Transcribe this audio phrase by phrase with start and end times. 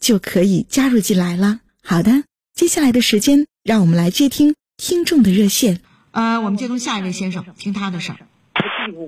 [0.00, 1.60] 就可以加入进来了。
[1.84, 5.80] 好的，接下来的时间，让我们来接听听众的热线。
[6.10, 8.18] 呃，我们接通下一位先生，听他的事儿。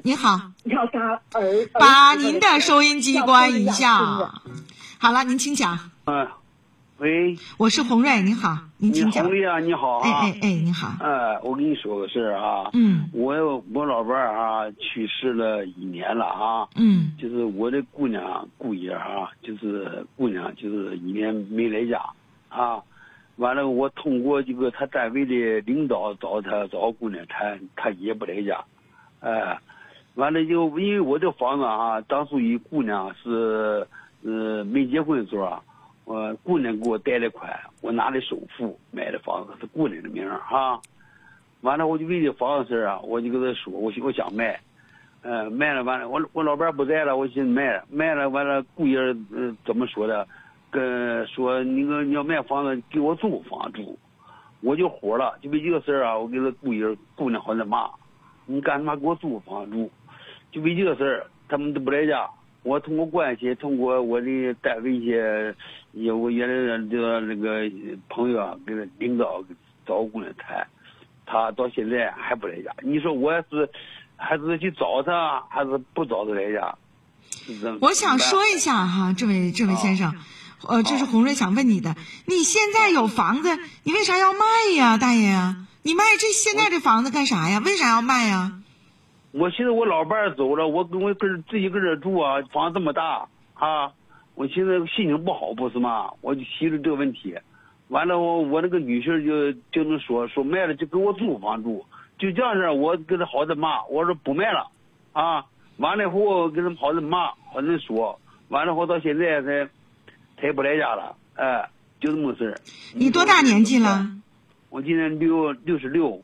[0.04, 3.96] 你好，要他儿，把您的收音机关一下。
[4.98, 5.90] 好了，您请讲。
[6.04, 6.28] 嗯，
[7.02, 9.24] 喂，我是洪瑞，您好，您请讲。
[9.24, 10.08] 洪瑞啊，你好啊。
[10.20, 11.04] 哎哎哎，你好。
[11.04, 12.70] 哎，我跟你说个事儿啊。
[12.74, 13.10] 嗯。
[13.12, 16.68] 我我老伴儿啊去世了一年了啊。
[16.76, 17.10] 嗯。
[17.20, 22.00] 就是我的姑娘姑爷啊，就是姑娘就是一年没来家
[22.48, 22.80] 啊。
[23.34, 28.62] 完了，我通过这个他单位的领导找他找姑娘谈，他也不来家。
[29.18, 29.58] 哎，
[30.14, 33.88] 完了就因为我这房子啊，当初一姑娘是
[34.22, 35.62] 呃没结婚的时候啊。
[36.04, 40.80] 我姑娘给我贷的款，我拿的首付买的房子是姑娘的名儿哈。
[41.60, 44.60] 完了，我就为这房子事儿啊，我就跟他说，我我想卖，
[45.22, 48.98] 嗯，卖了完了，我我老伴儿不在了，我寻思卖了，卖了完了，姑爷
[49.30, 50.26] 嗯怎么说的？
[50.70, 53.96] 跟说那个你要卖房子给我租房住，
[54.60, 57.88] 我就火了，就为这个事儿啊，我给他姑爷姑娘好像骂，
[58.46, 59.88] 你干他妈给我租房住，
[60.50, 62.28] 就为这个事儿，他们都不在家。
[62.62, 65.54] 我通过关系，通过我的单位一些
[65.92, 67.68] 也我原来的这个那个
[68.08, 69.42] 朋友啊，跟领导
[69.86, 70.66] 找工人谈，
[71.26, 72.70] 他到现在还不来家。
[72.82, 73.68] 你说我是
[74.16, 76.76] 还是去找他，还是不找他来家？
[77.80, 80.14] 我想说一下哈，这位这位先生，
[80.68, 81.96] 呃，这是洪瑞想问你的，
[82.26, 84.38] 你现在有房子，你为啥要卖
[84.76, 85.66] 呀，大爷呀？
[85.82, 87.60] 你卖这现在这房子干啥呀？
[87.64, 88.61] 为啥要卖呀？
[89.32, 93.90] 我寻思我老伴儿走了，我跟我跟自己跟这住啊，房子这么大啊，
[94.34, 96.10] 我寻思心情不好不是吗？
[96.20, 97.34] 我就提出这个问题，
[97.88, 101.82] 完了我我那个女婿就就能说说卖了就给我租房住，
[102.18, 104.70] 就这样式我跟他好的骂，我说不卖了，
[105.12, 105.46] 啊，
[105.78, 109.66] 完了以后跟他们好的骂，好的说，完了后到现在才
[110.36, 112.60] 他也不来家了，哎，就这么个事儿。
[112.94, 114.06] 你多大年纪了？
[114.68, 116.22] 我今年六六十六。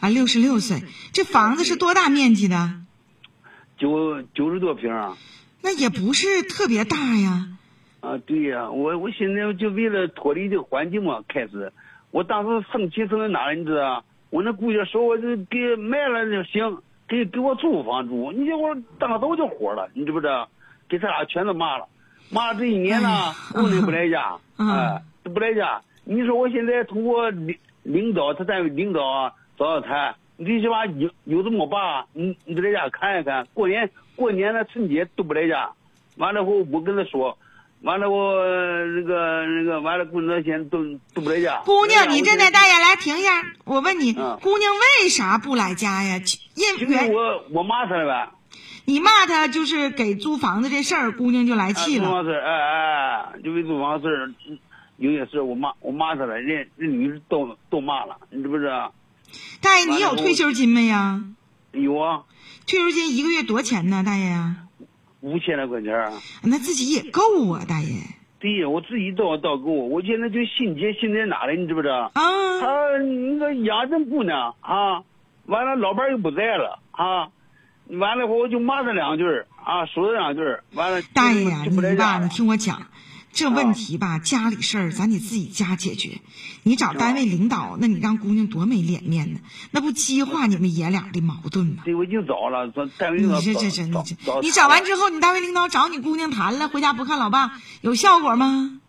[0.00, 0.82] 啊，六十六岁，
[1.12, 2.70] 这房子是多大面积的？
[3.76, 4.88] 九九十多平。
[5.60, 7.48] 那也不是特别大呀。
[8.00, 11.72] 啊，对呀，我我现在就为了脱离这个环境嘛，开始，
[12.12, 14.04] 我当时生气生在哪了，你知道？
[14.30, 16.78] 我那姑爷说我就给卖了就行，
[17.08, 18.30] 给给我租房住。
[18.30, 20.48] 你我当时我就火了，你知不知道？
[20.88, 21.86] 给他俩全都骂了，
[22.30, 25.82] 骂了这一年呢，姑娘不来家，哎，不来家。
[26.04, 29.32] 你说我现在通过领领导，他单位领导啊。
[29.58, 33.46] 找找他，你最起码有有这么爸，你你在家看一看。
[33.52, 35.72] 过年过年的春节都不在家，
[36.16, 37.36] 完了后我跟他说，
[37.82, 38.34] 完了我
[38.86, 41.60] 那个那个完了工作钱都都不在家。
[41.64, 43.30] 姑娘，你站在大爷来停一下，
[43.64, 46.20] 我问你，姑娘为啥不来家呀？
[46.54, 48.30] 因为我我骂他了呗。
[48.84, 52.06] 你骂他就是给租房子这事儿，姑娘就来气了。
[52.06, 54.32] 租房事哎哎，就为租房事
[54.96, 58.92] 有些事我骂我骂他了，人人女士都都骂了，你知不知道？
[59.60, 61.24] 大爷，你有退休金没呀？
[61.72, 62.22] 有啊。
[62.66, 64.56] 退休金一个月多钱呢，大爷呀？
[65.20, 66.12] 五千来块钱。
[66.42, 67.88] 那自己也够啊，大爷。
[68.40, 69.70] 对呀，我自己倒倒够。
[69.72, 72.10] 我现在就心结心在哪里，你知不知道？
[72.14, 72.60] 啊。
[72.60, 72.66] 他
[72.98, 75.02] 那个养这姑娘啊，
[75.46, 77.28] 完了老伴又不在了啊，
[77.88, 79.24] 完了后我就骂他两句
[79.64, 80.42] 啊，说他两句
[80.74, 81.02] 完了。
[81.14, 82.82] 大爷呀，你吧，你听我讲。
[83.38, 86.20] 这问题吧，家里事儿咱得自己家解决。
[86.64, 89.38] 你找单位领导，那你让姑娘多没脸面呢？
[89.70, 91.84] 那不激化你们爷俩的矛盾吗？
[91.84, 92.66] 对，我已经找了，
[92.98, 93.38] 单位领导。
[93.38, 93.84] 你这这这
[94.42, 98.80] 你找完之后，你单位领导找你姑娘谈了，回家不看老爸，有效果吗？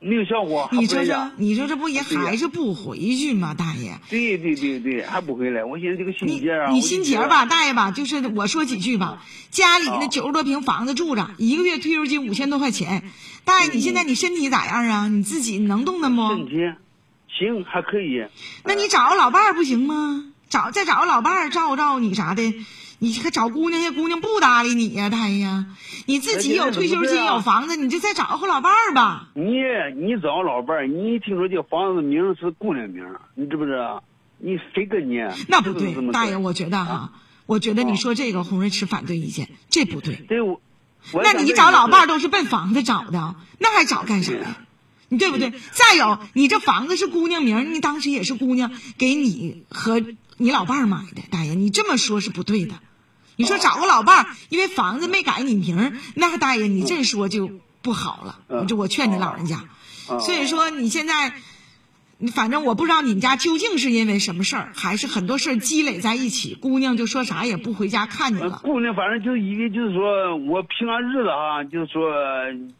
[0.00, 0.68] 没有效果。
[0.72, 3.98] 你说这，你说这不也还是不回去吗，大爷？
[4.08, 5.62] 对对对对，还不回来。
[5.62, 6.70] 我寻思这个心结啊。
[6.70, 9.22] 你心结吧，大爷吧，就是我说几句吧。
[9.50, 13.04] 家里那九十多平房子住着，一个月退休金五千多块钱，
[13.44, 15.08] 大爷，你现在你身体咋样啊？
[15.08, 16.28] 你自己能动弹不？
[16.28, 16.56] 身体
[17.38, 18.24] 行，还可以。
[18.64, 20.32] 那你找个老伴儿不行吗？
[20.48, 22.54] 找再找个老伴儿照顾照顾你啥的。
[23.00, 25.64] 你可找姑娘，那姑娘不搭理你呀，大爷呀！
[26.04, 29.30] 你自己有退休金，有房子，你就再找个老伴儿吧。
[29.34, 29.42] 你
[29.96, 33.02] 你找老伴儿，你听说这房子名是姑娘名，
[33.34, 34.04] 你知不知道？
[34.36, 35.16] 你谁跟你？
[35.48, 37.12] 那不对，大爷，我觉得哈，
[37.46, 40.16] 我觉得你说这个，红瑞持反对意见，这不对。
[40.16, 40.60] 对，我。
[41.24, 44.58] 那你找老伴儿都是奔房子找的，那还找干啥呀？
[45.08, 45.54] 你对不对？
[45.72, 50.02] 再有，你这房子是姑娘名，你当时也是姑娘给你和
[50.36, 52.74] 你老伴儿买的，大爷，你这么说是不对的。
[53.40, 57.50] 你说找个老伴儿，因为房子没改你名，那大爷你这说就
[57.80, 58.66] 不好了。
[58.66, 59.64] 这我劝你老人家。
[60.20, 61.32] 所以说你现在，
[62.34, 68.60] 反正我不知道你们家究竟是因为什么事儿，还是很多事儿积累在一起，姑娘就说啥也不回家看你了。
[68.62, 72.12] 姑娘反正就因为就是说我平安日子啊，就是说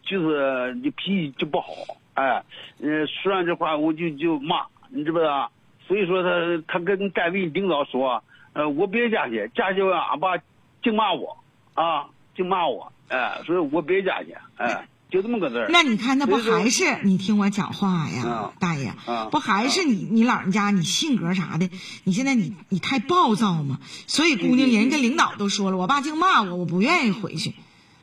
[0.05, 1.65] 就是你脾气就不好，
[2.13, 2.43] 哎，
[2.79, 5.51] 嗯，说完这话我就就骂，你知不知道？
[5.87, 8.23] 所以说他他跟单位领导说，
[8.53, 10.37] 呃，我别下去，下去俺爸。
[10.83, 11.37] 净骂我，
[11.73, 15.67] 啊，净骂我，哎，所以我别家去，哎，就这么个字儿。
[15.69, 18.93] 那你看，那不还是你听我讲话呀，大爷，
[19.31, 21.69] 不还是你你老人家你性格啥的？
[22.03, 27.53] 你现在你你太暴躁嘛，所以姑娘人家领导都说了，我爸净骂我，我不愿意回去。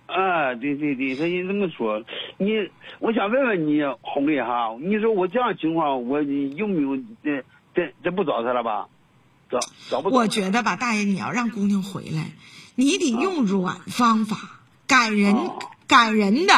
[0.06, 2.02] 啊，对对对，他人这么说，
[2.38, 2.52] 你
[2.98, 7.44] 我想问问你，红丽哈，你说我这样情况，我有没有这
[7.74, 8.86] 这这不找他了吧？
[9.50, 9.58] 找
[9.90, 10.08] 找不？
[10.08, 12.32] 我觉得吧，大爷，你要让姑娘回来。
[12.80, 15.50] 你得用软方法，感人
[15.88, 16.54] 感人的，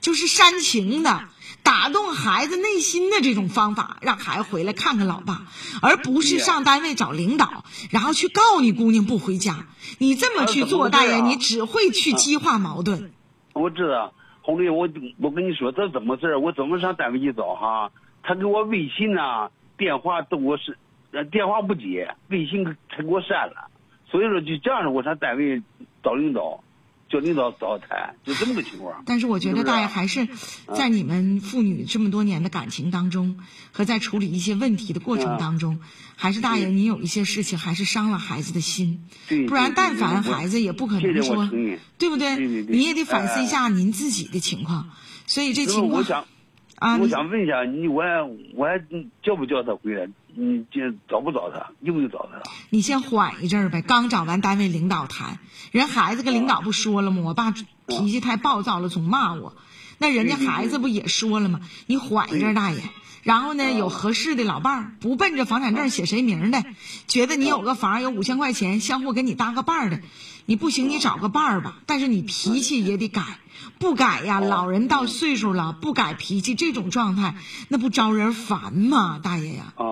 [0.00, 1.24] 就是煽情的，
[1.64, 5.48] 打动孩子内心的这种方法，让孩子回来看看老爸，
[5.82, 9.66] 而不是上单位找领导，然后去告你姑娘不回家。
[9.98, 13.10] 你这么去做，大爷，你只会去激化矛盾。
[13.52, 16.38] 我知道，红丽，我我跟你说，这怎么事儿？
[16.38, 17.90] 我怎么上单位去找哈？
[18.22, 20.78] 他给我微信呐，电话都我是，
[21.32, 23.68] 电话不接，微信他给我删了。
[24.10, 25.62] 所以说，就这样的，我上单位
[26.02, 26.62] 找领导，
[27.08, 29.02] 叫领导找谈，就这么个情况。
[29.06, 30.28] 但是我觉得大爷还是
[30.74, 33.38] 在你们父女这么多年的感情当中，
[33.72, 35.80] 和在处理一些问题的过程当中，
[36.16, 39.04] 还是大爷你有一些事情还是伤了孩子的心。
[39.48, 41.48] 不然但凡孩子也不可能说，
[41.98, 42.36] 对不对？
[42.36, 44.90] 你也得反思一下您自己的情况。
[45.26, 46.04] 所以这情况，
[46.78, 48.02] 啊，我想问一下你，我
[48.54, 48.78] 我还
[49.22, 50.08] 叫不叫他回来？
[50.34, 51.72] 你这找不找他？
[51.80, 52.42] 用不用找他？
[52.68, 53.80] 你先缓一阵儿呗。
[53.80, 55.38] 刚找完单位领导谈，
[55.72, 57.22] 人孩子跟领导不说了吗？
[57.24, 57.50] 我爸
[57.86, 59.56] 脾气太暴躁了，总骂我。
[59.96, 61.60] 那人家孩子不也说了吗？
[61.86, 62.82] 你缓一阵儿，大爷。
[63.22, 66.62] 然后呢，有合适的老伴儿，不奔着房产证写谁名的，
[67.08, 70.00] 觉得你有个房有五千块钱，相互给你搭个伴儿的。
[70.44, 71.78] 你不行，你找个伴儿吧。
[71.86, 73.22] 但是你脾气也得改。
[73.78, 77.36] 不改呀，老人到岁数了，不改脾气，这种状态
[77.68, 79.20] 那不招人烦吗？
[79.22, 79.74] 大爷呀！
[79.76, 79.84] 啊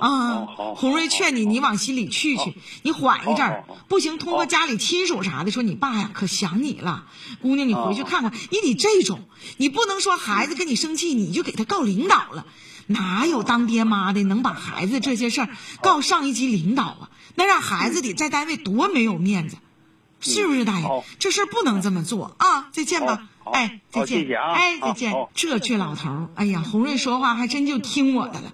[0.00, 0.46] 啊！
[0.76, 7.04] 红瑞劝你，你往心里去去，你缓一阵儿，不行，通过家里亲属啥的说，你爸呀可想你了，
[7.42, 9.20] 姑娘你回去看看，你得这种，
[9.58, 12.46] 你不能说孩子跟你生气，你就给他告领导了，
[12.86, 15.48] 哪有当爹妈的能把孩子这些事儿
[15.82, 17.10] 告上一级领导啊？
[17.34, 19.56] 那让孩子得在单位多没有面子。
[20.20, 21.04] 是不是大爷？
[21.18, 22.68] 这事儿不能这么做啊！
[22.72, 25.12] 再见吧，哎，再见，哎，再见。
[25.34, 28.52] 这倔老头儿，哎呀，红瑞说话还真就听我的了。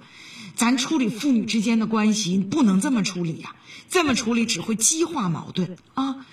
[0.54, 3.54] 咱处理父女之间的关系不能这么处理呀，
[3.88, 6.26] 这么处理只会激化矛盾啊。